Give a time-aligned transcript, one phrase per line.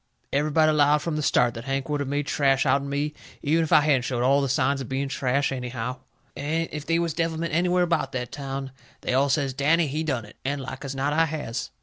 [0.33, 3.13] Everybody 'lowed from the start that Hank would of made trash out'n me,
[3.43, 5.97] even if I hadn't showed all the signs of being trash anyhow.
[6.35, 10.25] And if they was devilment anywhere about that town they all says, "Danny, he done
[10.25, 11.69] it." And like as not I has.